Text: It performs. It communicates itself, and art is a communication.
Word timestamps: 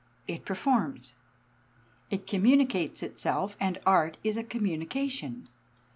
It 0.27 0.45
performs. 0.45 1.13
It 2.09 2.25
communicates 2.25 3.03
itself, 3.03 3.55
and 3.59 3.79
art 3.85 4.17
is 4.23 4.35
a 4.35 4.43
communication. 4.43 5.47